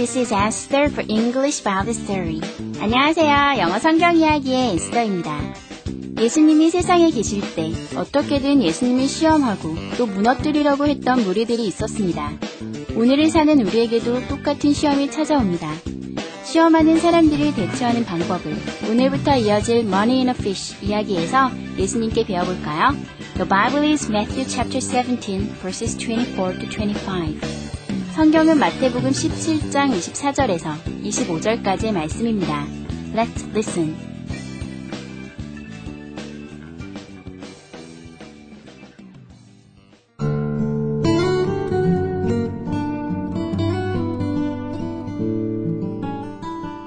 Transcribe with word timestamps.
This 0.00 0.16
is 0.16 0.32
Esther 0.32 0.88
for 0.88 1.04
English 1.10 1.62
Bible 1.62 1.92
Story. 1.92 2.40
안녕하세요. 2.80 3.60
영어 3.60 3.78
성경 3.78 4.16
이야기의 4.16 4.72
에스더입니다. 4.76 5.38
예수님이 6.18 6.70
세상에 6.70 7.10
계실 7.10 7.42
때 7.54 7.70
어떻게든 7.94 8.62
예수님을 8.62 9.06
시험하고 9.06 9.74
또 9.98 10.06
무너뜨리려고 10.06 10.86
했던 10.86 11.22
무리들이 11.22 11.66
있었습니다. 11.66 12.32
오늘을 12.96 13.28
사는 13.28 13.60
우리에게도 13.60 14.26
똑같은 14.28 14.72
시험이 14.72 15.10
찾아옵니다. 15.10 15.70
시험하는 16.44 16.98
사람들을 16.98 17.54
대처하는 17.54 18.06
방법을 18.06 18.56
오늘부터 18.88 19.36
이어질 19.36 19.80
Money 19.80 20.20
in 20.20 20.28
a 20.28 20.34
Fish 20.34 20.82
이야기에서 20.82 21.50
예수님께 21.76 22.24
배워볼까요? 22.24 22.96
The 23.34 23.46
Bible 23.46 23.86
is 23.86 24.10
Matthew 24.10 24.48
chapter 24.48 24.80
17 24.80 25.56
verses 25.60 25.94
24 25.98 26.58
to 26.58 26.68
25. 26.70 27.69
성경은 28.19 28.57
마태복음 28.59 29.09
17장 29.09 29.91
24절에서 29.91 30.75
25절까지의 31.03 31.93
말씀입니다. 31.93 32.65
Let's 33.13 33.47
listen. 33.51 33.95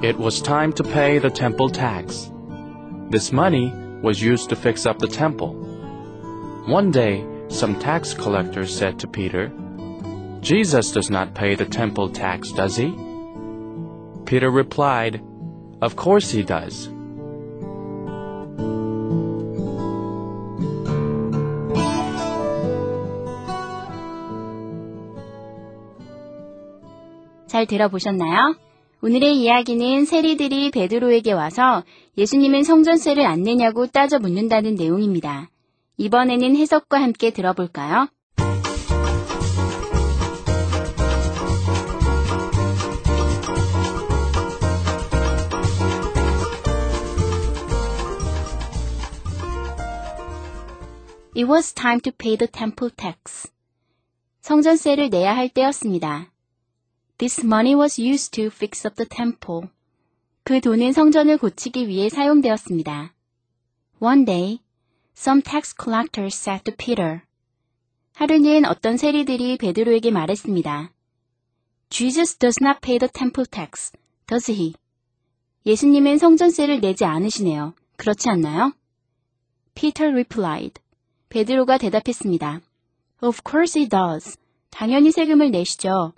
It 0.02 0.18
was 0.18 0.40
time 0.40 0.72
to 0.74 0.82
pay 0.84 1.18
the 1.18 1.30
temple 1.30 1.68
tax. 1.68 2.30
This 3.10 3.32
money 3.32 3.72
was 4.02 4.22
used 4.22 4.48
to 4.50 4.56
fix 4.56 4.86
up 4.86 4.98
the 4.98 5.08
temple. 5.08 5.54
One 6.66 6.90
day, 6.90 7.24
some 7.48 7.78
tax 7.78 8.14
collectors 8.14 8.74
said 8.74 8.98
to 9.00 9.06
Peter, 9.06 9.50
Jesus 10.43 10.91
does 10.91 11.09
not 11.09 11.33
pay 11.33 11.55
the 11.55 11.65
temple 11.65 12.09
tax, 12.09 12.51
does 12.51 12.75
he? 12.75 12.93
Peter 14.25 14.51
replied, 14.51 15.21
Of 15.81 15.95
course 15.95 16.29
he 16.31 16.43
does. 16.43 16.89
잘 27.47 27.65
들어보셨나요? 27.65 28.55
오늘의 29.01 29.37
이야기는 29.37 30.05
세리들이 30.05 30.71
베드로에게 30.71 31.31
와서 31.31 31.83
예수님은 32.17 32.63
성전세를 32.63 33.25
안 33.25 33.43
내냐고 33.43 33.87
따져 33.87 34.19
묻는다는 34.19 34.75
내용입니다. 34.75 35.49
이번에는 35.97 36.57
해석과 36.57 37.01
함께 37.01 37.29
들어볼까요? 37.29 38.09
It 51.35 51.49
was 51.49 51.73
time 51.73 51.99
to 52.01 52.11
pay 52.11 52.37
the 52.37 52.45
temple 52.47 52.91
tax. 52.95 53.51
성전세를 54.41 55.09
내야 55.09 55.35
할 55.35 55.49
때였습니다. 55.49 56.31
This 57.17 57.43
money 57.43 57.73
was 57.73 57.99
used 57.99 58.31
to 58.33 58.51
fix 58.53 58.85
up 58.85 58.95
the 58.95 59.09
temple. 59.09 59.69
그 60.43 60.61
돈은 60.61 60.91
성전을 60.91 61.39
고치기 61.39 61.87
위해 61.87 62.09
사용되었습니다. 62.09 63.15
One 63.99 64.25
day, 64.25 64.59
some 65.17 65.41
tax 65.41 65.73
collectors 65.75 66.37
said 66.37 66.65
to 66.65 66.75
Peter. 66.77 67.21
하루는 68.13 68.65
어떤 68.65 68.97
세리들이 68.97 69.57
베드로에게 69.57 70.11
말했습니다. 70.11 70.91
Jesus 71.89 72.37
does 72.37 72.59
not 72.61 72.79
pay 72.81 72.99
the 72.99 73.09
temple 73.11 73.47
tax, 73.49 73.91
does 74.27 74.51
he? 74.51 74.75
예수님은 75.65 76.19
성전세를 76.19 76.79
내지 76.79 77.05
않으시네요. 77.05 77.73
그렇지 77.97 78.29
않나요? 78.29 78.73
Peter 79.73 80.11
replied. 80.11 80.82
베드로가 81.33 81.79
대답했습니다. 81.79 82.61
Of 83.23 83.41
course 83.43 83.79
he 83.79 83.89
does. 83.89 84.37
당연히 84.69 85.09
세금을 85.09 85.49
내시죠. 85.49 86.13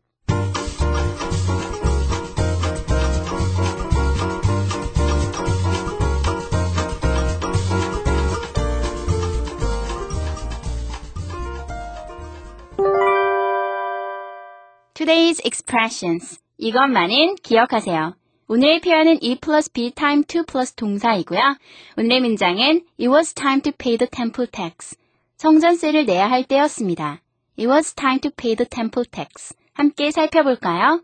Today's 14.94 15.40
expressions. 15.46 16.42
이것만은 16.58 17.36
기억하세요. 17.42 18.16
오늘의 18.48 18.82
표현은 18.82 19.20
E 19.22 19.40
plus 19.40 19.72
B 19.72 19.92
time 19.92 20.24
2 20.28 20.44
plus 20.46 20.76
동사이고요. 20.76 21.40
오늘의 21.98 22.20
문장은 22.20 22.82
It 23.00 23.08
was 23.08 23.34
time 23.34 23.62
to 23.62 23.72
pay 23.72 23.98
the 23.98 24.10
temple 24.10 24.48
tax. 24.52 24.98
성전세를 25.38 26.06
내야 26.06 26.30
할 26.30 26.44
때였습니다. 26.46 27.22
It 27.60 27.68
was 27.68 27.94
time 27.94 28.20
to 28.22 28.32
pay 28.32 28.56
the 28.56 28.68
temple 28.70 29.06
tax. 29.10 29.54
함께 29.74 30.12
살펴볼까요? 30.12 31.02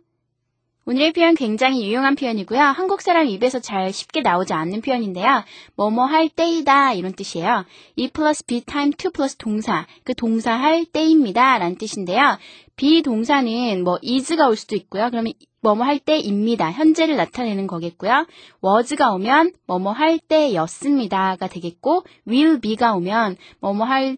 오늘의 0.86 1.14
표현 1.14 1.36
굉장히 1.36 1.86
유용한 1.86 2.16
표현이고요. 2.16 2.60
한국 2.60 3.02
사람 3.02 3.28
입에서 3.28 3.60
잘 3.60 3.94
쉽게 3.94 4.22
나오지 4.22 4.54
않는 4.54 4.82
표현인데요. 4.82 5.44
뭐뭐 5.76 6.06
할 6.06 6.28
때이다 6.28 6.94
이런 6.94 7.14
뜻이에요. 7.14 7.66
E 7.96 8.10
plus 8.10 8.46
B 8.46 8.62
time 8.62 8.92
2 8.98 9.12
plus 9.14 9.36
동사, 9.36 9.86
그 10.04 10.16
동사 10.16 10.54
할 10.54 10.86
때입니다 10.86 11.60
라는 11.60 11.78
뜻인데요. 11.78 12.38
비동사는 12.78 13.84
뭐 13.84 14.00
is가 14.02 14.48
올 14.48 14.56
수도 14.56 14.76
있고요. 14.76 15.10
그러면 15.12 15.34
뭐뭐 15.62 15.84
할 15.84 16.00
때입니다. 16.00 16.72
현재를 16.72 17.16
나타내는 17.16 17.68
거겠고요. 17.68 18.26
was가 18.64 19.14
오면 19.14 19.54
뭐뭐 19.68 19.92
할 19.92 20.20
때였습니다가 20.20 21.48
되겠고 21.48 22.04
will 22.28 22.60
be가 22.60 22.94
오면 22.96 23.38
뭐뭐 23.60 23.86
할 23.86 24.18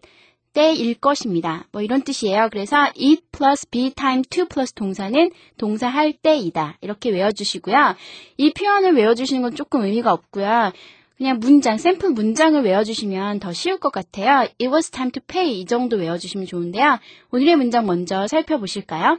때일 0.54 0.94
것입니다. 0.94 1.66
뭐 1.72 1.82
이런 1.82 2.02
뜻이에요. 2.02 2.48
그래서 2.50 2.78
it 2.96 3.22
plus 3.32 3.68
be 3.68 3.90
time 3.90 4.22
to 4.30 4.46
plus 4.46 4.72
동사는 4.72 5.30
동사 5.58 5.88
할 5.88 6.12
때이다. 6.12 6.78
이렇게 6.80 7.10
외워주시고요. 7.10 7.96
이 8.38 8.52
표현을 8.52 8.94
외워주시는 8.94 9.42
건 9.42 9.54
조금 9.54 9.82
의미가 9.82 10.12
없고요. 10.12 10.72
그냥 11.16 11.38
문장, 11.38 11.76
샘플 11.76 12.10
문장을 12.10 12.60
외워주시면 12.62 13.40
더 13.40 13.52
쉬울 13.52 13.78
것 13.78 13.92
같아요. 13.92 14.48
It 14.60 14.68
was 14.68 14.90
time 14.90 15.10
to 15.12 15.22
pay 15.26 15.60
이 15.60 15.64
정도 15.64 15.96
외워주시면 15.96 16.46
좋은데요. 16.46 16.98
오늘의 17.30 17.56
문장 17.56 17.86
먼저 17.86 18.26
살펴보실까요? 18.26 19.18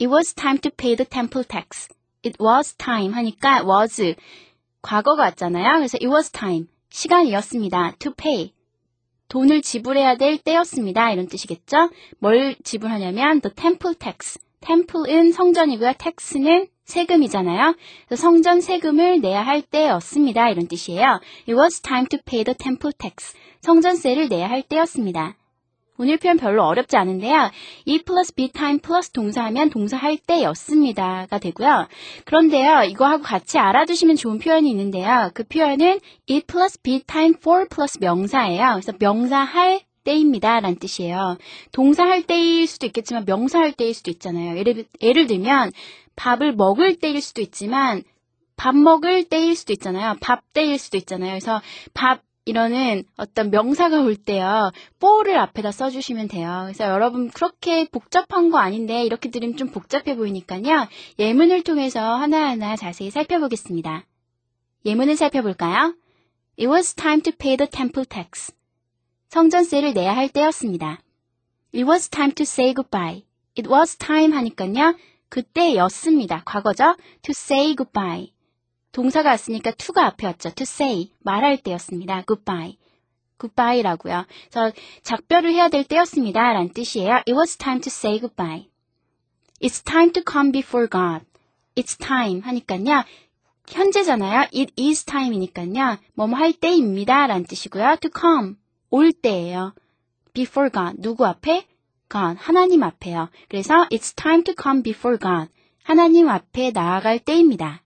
It 0.00 0.08
was 0.08 0.34
time 0.34 0.58
to 0.60 0.70
pay 0.70 0.96
the 0.96 1.04
temple 1.04 1.44
tax. 1.44 1.88
It 2.24 2.42
was 2.42 2.74
time 2.78 3.12
하니까 3.12 3.62
was 3.64 4.14
과거가 4.80 5.24
왔잖아요. 5.24 5.74
그래서 5.76 5.98
it 6.00 6.08
was 6.08 6.30
time 6.30 6.68
시간이었습니다. 6.88 7.96
to 7.98 8.12
pay 8.14 8.54
돈을 9.28 9.60
지불해야 9.60 10.16
될 10.16 10.38
때였습니다. 10.38 11.12
이런 11.12 11.28
뜻이겠죠? 11.28 11.90
뭘 12.18 12.56
지불하냐면 12.64 13.42
the 13.42 13.54
temple 13.54 13.94
tax. 13.94 14.38
temple은 14.60 15.32
성전이고요. 15.32 15.92
tax는 15.98 16.68
세금이잖아요. 16.84 17.76
성전 18.16 18.60
세금을 18.60 19.20
내야 19.20 19.42
할 19.42 19.60
때였습니다. 19.60 20.48
이런 20.48 20.66
뜻이에요. 20.66 21.20
It 21.46 21.52
was 21.52 21.80
time 21.82 22.06
to 22.08 22.18
pay 22.24 22.42
the 22.42 22.56
temple 22.56 22.92
tax. 22.98 23.36
성전세를 23.60 24.28
내야 24.28 24.48
할 24.48 24.62
때였습니다. 24.62 25.36
오늘 26.00 26.16
표현 26.16 26.38
별로 26.38 26.64
어렵지 26.64 26.96
않은데요. 26.96 27.50
E 27.84 28.02
플러스 28.02 28.34
be 28.34 28.48
time 28.48 28.78
플러스 28.78 29.10
동사하면 29.10 29.68
동사 29.68 29.98
할 29.98 30.16
때였습니다가 30.16 31.38
되고요. 31.38 31.88
그런데요, 32.24 32.84
이거하고 32.84 33.22
같이 33.22 33.58
알아두시면 33.58 34.16
좋은 34.16 34.38
표현이 34.38 34.70
있는데요. 34.70 35.30
그 35.34 35.44
표현은 35.44 36.00
E 36.26 36.40
플러스 36.46 36.80
be 36.80 37.00
time 37.00 37.34
for 37.36 37.68
플러스 37.68 37.98
명사예요. 38.00 38.70
그래서 38.80 38.92
명사 38.98 39.40
할 39.40 39.82
때입니다. 40.02 40.60
라는 40.60 40.78
뜻이에요. 40.78 41.36
동사 41.70 42.04
할 42.04 42.22
때일 42.22 42.66
수도 42.66 42.86
있겠지만 42.86 43.26
명사 43.26 43.58
할 43.58 43.72
때일 43.72 43.92
수도 43.92 44.10
있잖아요. 44.10 44.56
예를, 44.56 44.86
예를 45.02 45.26
들면 45.26 45.70
밥을 46.16 46.54
먹을 46.54 46.96
때일 46.96 47.20
수도 47.20 47.42
있지만 47.42 48.04
밥 48.56 48.74
먹을 48.74 49.24
때일 49.24 49.54
수도 49.54 49.74
있잖아요. 49.74 50.16
밥 50.22 50.40
때일 50.54 50.78
수도 50.78 50.96
있잖아요. 50.96 51.32
그래서 51.32 51.60
밥 51.92 52.22
이러는 52.50 53.04
어떤 53.16 53.50
명사가 53.50 54.00
올 54.00 54.16
때요. 54.16 54.72
for를 54.96 55.38
앞에다 55.38 55.70
써주시면 55.70 56.26
돼요. 56.26 56.62
그래서 56.64 56.82
여러분 56.82 57.30
그렇게 57.30 57.84
복잡한 57.84 58.50
거 58.50 58.58
아닌데 58.58 59.04
이렇게 59.04 59.30
들으면 59.30 59.56
좀 59.56 59.68
복잡해 59.68 60.16
보이니까요. 60.16 60.88
예문을 61.20 61.62
통해서 61.62 62.00
하나하나 62.00 62.74
자세히 62.74 63.12
살펴보겠습니다. 63.12 64.04
예문을 64.84 65.14
살펴볼까요? 65.14 65.94
It 66.58 66.66
was 66.66 66.94
time 66.94 67.22
to 67.22 67.32
pay 67.38 67.56
the 67.56 67.70
temple 67.70 68.04
tax. 68.04 68.52
성전세를 69.28 69.94
내야 69.94 70.16
할 70.16 70.28
때였습니다. 70.28 70.98
It 71.72 71.88
was 71.88 72.08
time 72.08 72.34
to 72.34 72.42
say 72.42 72.74
goodbye. 72.74 73.22
It 73.56 73.70
was 73.70 73.96
time 73.96 74.34
하니까요. 74.36 74.96
그때였습니다. 75.28 76.42
과거죠? 76.44 76.96
To 77.22 77.30
say 77.30 77.76
goodbye. 77.76 78.32
동사가 78.92 79.30
왔으니까 79.30 79.72
to가 79.72 80.06
앞에 80.06 80.26
왔죠. 80.26 80.50
To 80.50 80.62
say. 80.62 81.12
말할 81.20 81.58
때였습니다. 81.62 82.24
goodbye. 82.26 82.76
goodbye라고요. 83.38 84.26
그래서 84.50 84.72
작별을 85.02 85.52
해야 85.52 85.68
될 85.68 85.84
때였습니다. 85.84 86.52
라는 86.52 86.72
뜻이에요. 86.72 87.14
It 87.26 87.32
was 87.32 87.56
time 87.56 87.80
to 87.80 87.88
say 87.88 88.18
goodbye. 88.18 88.68
It's 89.60 89.84
time 89.84 90.12
to 90.12 90.22
come 90.28 90.52
before 90.52 90.88
God. 90.88 91.24
It's 91.76 91.98
time 91.98 92.42
하니까요. 92.42 93.04
현재잖아요. 93.68 94.48
It 94.54 94.72
is 94.78 95.04
time이니까요. 95.04 95.98
뭐뭐 96.14 96.34
할 96.34 96.52
때입니다. 96.52 97.26
라는 97.26 97.44
뜻이고요. 97.44 97.96
To 98.00 98.10
come. 98.18 98.56
올 98.90 99.12
때예요. 99.12 99.72
Before 100.34 100.70
God. 100.70 101.00
누구 101.00 101.26
앞에? 101.26 101.66
God. 102.10 102.36
하나님 102.40 102.82
앞에요. 102.82 103.28
그래서 103.48 103.86
it's 103.90 104.16
time 104.16 104.42
to 104.44 104.54
come 104.60 104.82
before 104.82 105.18
God. 105.18 105.50
하나님 105.84 106.28
앞에 106.28 106.72
나아갈 106.72 107.20
때입니다. 107.20 107.82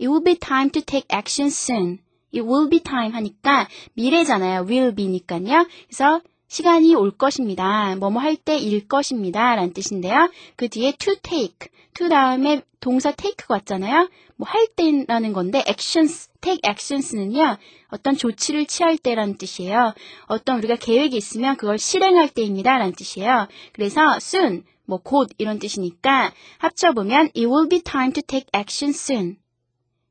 It 0.00 0.08
will 0.08 0.22
be 0.22 0.36
time 0.36 0.70
to 0.70 0.82
take 0.82 1.06
action 1.12 1.48
soon. 1.48 1.98
It 2.32 2.42
will 2.42 2.68
be 2.68 2.80
time 2.80 3.12
하니까 3.12 3.68
미래잖아요. 3.94 4.66
will 4.68 4.94
be니까요. 4.94 5.66
그래서 5.88 6.20
시간이 6.48 6.94
올 6.94 7.10
것입니다. 7.10 7.94
뭐뭐 7.96 8.20
할 8.20 8.36
때 8.36 8.56
일 8.58 8.88
것입니다. 8.88 9.54
라는 9.54 9.72
뜻인데요. 9.72 10.30
그 10.56 10.68
뒤에 10.68 10.92
to 10.92 11.14
take, 11.22 11.68
to 11.94 12.08
다음에 12.08 12.62
동사 12.80 13.10
take가 13.12 13.54
왔잖아요. 13.54 14.08
뭐 14.36 14.46
할 14.48 14.66
때라는 14.76 15.32
건데 15.32 15.64
actions, 15.68 16.28
take 16.40 16.60
actions는요. 16.66 17.56
어떤 17.88 18.16
조치를 18.16 18.66
취할 18.66 18.96
때라는 18.96 19.36
뜻이에요. 19.36 19.94
어떤 20.26 20.58
우리가 20.58 20.76
계획이 20.76 21.16
있으면 21.16 21.56
그걸 21.56 21.78
실행할 21.78 22.28
때입니다. 22.28 22.78
라는 22.78 22.92
뜻이에요. 22.92 23.48
그래서 23.72 24.00
soon, 24.16 24.64
뭐 24.86 25.00
곧 25.02 25.28
이런 25.38 25.58
뜻이니까 25.58 26.32
합쳐보면 26.58 27.30
it 27.36 27.46
will 27.46 27.68
be 27.68 27.80
time 27.82 28.12
to 28.12 28.22
take 28.22 28.46
action 28.54 28.90
soon. 28.90 29.36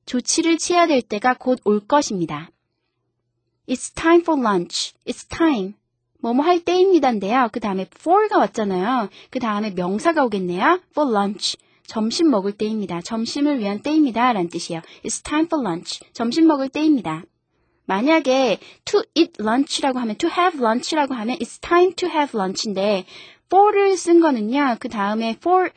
조치를 0.08 0.58
취해야 0.58 0.88
될 0.88 1.02
때가 1.04 1.36
곧 1.36 1.62
올 1.66 1.80
것입니다. 1.82 2.50
It's 3.68 3.94
time 3.94 4.22
for 4.22 4.42
lunch. 4.42 4.94
It's 5.06 5.30
time. 5.30 5.76
뭐뭐 6.22 6.44
할 6.44 6.62
때입니다인데요. 6.62 7.50
그 7.52 7.60
다음에 7.60 7.86
for가 8.00 8.40
왔잖아요. 8.40 9.10
그 9.30 9.40
다음에 9.40 9.72
명사가 9.72 10.24
오겠네요. 10.24 10.82
for 10.92 11.12
lunch. 11.12 11.58
점심 11.86 12.30
먹을 12.30 12.54
때입니다. 12.54 13.02
점심을 13.02 13.60
위한 13.60 13.82
때입니다. 13.82 14.34
라는 14.34 14.50
뜻이에요. 14.50 14.82
It's 15.04 15.24
time 15.24 15.46
for 15.46 15.66
lunch. 15.66 16.00
점심 16.14 16.48
먹을 16.48 16.70
때입니다. 16.70 17.24
만약에 17.86 18.60
to 18.86 19.02
eat 19.16 19.34
lunch라고 19.40 20.00
하면 20.00 20.18
to 20.18 20.30
have 20.30 20.60
lunch라고 20.60 21.14
하면 21.14 21.38
it's 21.38 21.62
time 21.62 21.94
to 21.96 22.10
have 22.10 22.38
lunch인데 22.38 23.06
for를 23.46 23.96
쓴 23.98 24.20
거는요. 24.20 24.78
그 24.80 24.90
다음에 24.90 25.36
for 25.38 25.70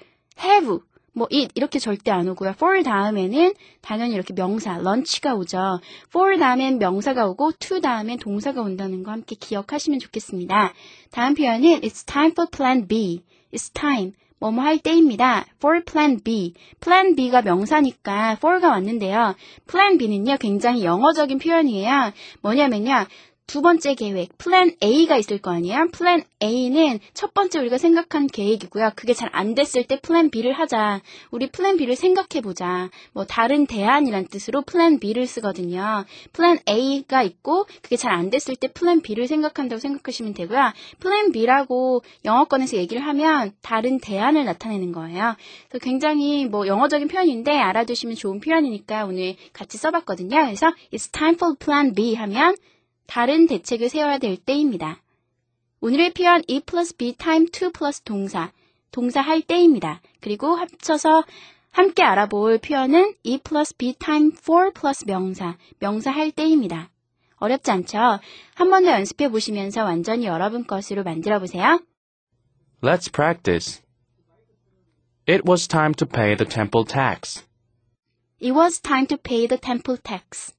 have 0.43 0.79
뭐 1.13 1.27
eat 1.31 1.51
이렇게 1.55 1.79
절대 1.79 2.11
안 2.11 2.29
오고요. 2.29 2.51
for 2.51 2.83
다음에는 2.83 3.55
당연히 3.81 4.15
이렇게 4.15 4.35
명사 4.35 4.79
lunch가 4.79 5.35
오죠. 5.35 5.81
for 6.09 6.39
다음엔 6.39 6.79
명사가 6.79 7.27
오고 7.29 7.53
to 7.59 7.81
다음엔 7.81 8.19
동사가 8.19 8.61
온다는 8.63 9.03
거 9.03 9.11
함께 9.11 9.37
기억하시면 9.39 9.99
좋겠습니다. 9.99 10.73
다음 11.11 11.35
표현은 11.35 11.81
it's 11.81 12.07
time 12.07 12.33
for 12.33 12.49
plan 12.51 12.87
B. 12.87 13.23
it's 13.53 13.73
time 13.73 14.13
뭐뭐 14.41 14.63
할 14.63 14.79
때입니다. 14.79 15.45
for 15.57 15.85
plan 15.85 16.19
B. 16.23 16.55
plan 16.81 17.15
B가 17.15 17.43
명사니까 17.43 18.33
for가 18.39 18.71
왔는데요. 18.71 19.35
plan 19.69 19.99
B는요, 19.99 20.39
굉장히 20.39 20.83
영어적인 20.83 21.39
표현이에요. 21.39 22.13
뭐냐면요, 22.41 23.07
두 23.51 23.63
번째 23.63 23.97
계획, 23.97 24.39
플랜 24.39 24.77
A가 24.81 25.17
있을 25.17 25.39
거 25.39 25.51
아니에요? 25.51 25.89
플랜 25.91 26.23
A는 26.41 27.01
첫 27.15 27.35
번째 27.35 27.59
우리가 27.59 27.79
생각한 27.79 28.29
계획이고요. 28.29 28.93
그게 28.95 29.13
잘 29.13 29.29
안 29.33 29.57
됐을 29.57 29.83
때 29.83 29.99
플랜 29.99 30.31
B를 30.31 30.53
하자. 30.53 31.01
우리 31.33 31.51
플랜 31.51 31.77
B를 31.77 31.97
생각해보자. 31.97 32.91
뭐 33.13 33.25
다른 33.25 33.67
대안이란 33.67 34.29
뜻으로 34.29 34.63
플랜 34.63 35.01
B를 35.01 35.27
쓰거든요. 35.27 36.05
플랜 36.33 36.61
A가 36.69 37.25
있고 37.25 37.67
그게 37.83 37.97
잘 37.97 38.13
안 38.13 38.31
됐을 38.31 38.55
때 38.55 38.69
플랜 38.69 39.01
B를 39.01 39.27
생각한다고 39.27 39.81
생각하시면 39.81 40.33
되고요. 40.35 40.73
플랜 41.01 41.33
B라고 41.33 42.03
영어권에서 42.25 42.77
얘기를 42.77 43.05
하면 43.05 43.51
다른 43.63 43.99
대안을 43.99 44.45
나타내는 44.45 44.93
거예요. 44.93 45.35
그래서 45.69 45.85
굉장히 45.85 46.45
뭐 46.45 46.69
영어적인 46.69 47.09
표현인데 47.09 47.51
알아두시면 47.59 48.15
좋은 48.15 48.39
표현이니까 48.39 49.07
오늘 49.07 49.35
같이 49.53 49.77
써봤거든요. 49.77 50.37
그래서 50.45 50.73
it's 50.93 51.11
time 51.11 51.35
for 51.35 51.57
plan 51.57 51.95
B 51.95 52.15
하면 52.15 52.55
다른 53.11 53.49
대책을 53.49 53.89
세워야 53.89 54.19
될 54.19 54.37
때입니다. 54.37 55.03
오늘의 55.81 56.13
표현 56.15 56.45
E 56.47 56.61
plus 56.61 56.95
B 56.97 57.13
time 57.17 57.47
to 57.51 57.71
plus 57.73 58.03
동사, 58.03 58.53
동사 58.93 59.21
할 59.21 59.43
때입니다. 59.43 60.01
그리고 60.21 60.55
합쳐서 60.55 61.25
함께 61.73 62.05
알아볼 62.05 62.59
표현은 62.59 63.15
E 63.25 63.39
plus 63.39 63.75
B 63.77 63.95
time 63.95 64.31
for 64.41 64.71
plus 64.73 65.05
명사, 65.07 65.57
명사 65.81 66.13
할 66.13 66.31
때입니다. 66.31 66.89
어렵지 67.39 67.73
않죠? 67.73 67.99
한 68.55 68.71
번 68.71 68.85
더 68.85 68.93
연습해 68.93 69.29
보시면서 69.29 69.83
완전히 69.83 70.27
여러분 70.27 70.65
것으로 70.65 71.03
만들어 71.03 71.41
보세요. 71.41 71.81
Let's 72.81 73.13
practice. 73.13 73.83
It 75.27 75.43
was 75.49 75.67
time 75.67 75.95
to 75.95 76.07
pay 76.07 76.37
the 76.37 76.49
temple 76.49 76.85
tax. 76.87 77.45
It 78.41 78.53
was 78.53 78.81
time 78.81 79.07
to 79.09 79.17
pay 79.17 79.49
the 79.49 79.59
temple 79.59 79.99
tax. 80.01 80.55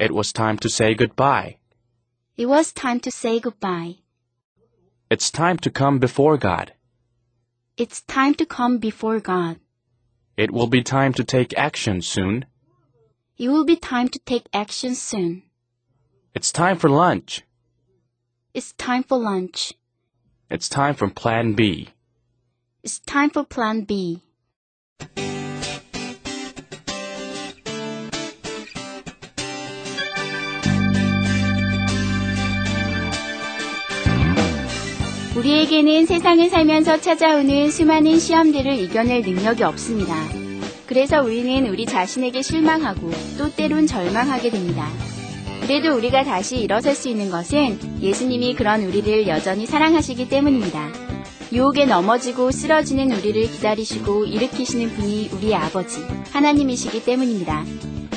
It 0.00 0.12
was 0.12 0.32
time 0.32 0.56
to 0.58 0.68
say 0.68 0.96
goodbye. 0.96 1.59
It 2.40 2.48
was 2.48 2.72
time 2.72 3.00
to 3.00 3.10
say 3.10 3.38
goodbye. 3.38 3.96
It's 5.10 5.30
time 5.30 5.58
to 5.58 5.70
come 5.70 5.98
before 5.98 6.38
God. 6.38 6.72
It's 7.76 8.00
time 8.00 8.32
to 8.36 8.46
come 8.46 8.78
before 8.78 9.20
God. 9.20 9.60
It 10.38 10.50
will 10.50 10.66
be 10.66 10.82
time 10.82 11.12
to 11.18 11.22
take 11.22 11.52
action 11.58 12.00
soon. 12.00 12.46
It 13.36 13.50
will 13.50 13.66
be 13.66 13.76
time 13.76 14.08
to 14.08 14.18
take 14.20 14.46
action 14.54 14.94
soon. 14.94 15.42
It's 16.34 16.50
time 16.50 16.78
for 16.78 16.88
lunch. 16.88 17.42
It's 18.54 18.72
time 18.72 19.02
for 19.02 19.18
lunch. 19.18 19.74
It's 20.48 20.70
time 20.70 20.94
for 20.94 21.10
plan 21.10 21.52
B. 21.52 21.90
It's 22.82 23.00
time 23.00 23.28
for 23.28 23.44
plan 23.44 23.82
B. 23.82 24.22
우리에게는 35.40 36.04
세상을 36.04 36.50
살면서 36.50 37.00
찾아오는 37.00 37.70
수많은 37.70 38.18
시험들을 38.18 38.78
이겨낼 38.78 39.22
능력이 39.22 39.62
없습니다. 39.62 40.14
그래서 40.86 41.22
우리는 41.22 41.66
우리 41.66 41.86
자신에게 41.86 42.42
실망하고 42.42 43.10
또 43.38 43.50
때론 43.50 43.86
절망하게 43.86 44.50
됩니다. 44.50 44.86
그래도 45.62 45.96
우리가 45.96 46.24
다시 46.24 46.58
일어설 46.58 46.94
수 46.94 47.08
있는 47.08 47.30
것은 47.30 47.78
예수님이 48.02 48.54
그런 48.54 48.82
우리를 48.82 49.28
여전히 49.28 49.64
사랑하시기 49.64 50.28
때문입니다. 50.28 50.88
유혹에 51.52 51.86
넘어지고 51.86 52.50
쓰러지는 52.50 53.10
우리를 53.10 53.40
기다리시고 53.50 54.26
일으키시는 54.26 54.90
분이 54.90 55.30
우리의 55.32 55.54
아버지, 55.54 56.00
하나님이시기 56.32 57.02
때문입니다. 57.04 57.64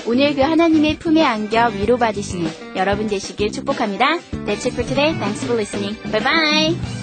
오늘 0.06 0.36
그 0.36 0.42
하나님의 0.42 1.00
품에 1.00 1.24
안겨 1.24 1.70
위로받으시는 1.70 2.76
여러분 2.76 3.08
되시길 3.08 3.54
축복합니다. 3.54 4.18
That's 4.46 4.66
it 4.66 4.74
for 4.74 4.86
today. 4.86 5.14
Thanks 5.14 5.46
for 5.46 5.56
listening. 5.56 5.98
Bye 6.12 6.22
bye! 6.22 7.03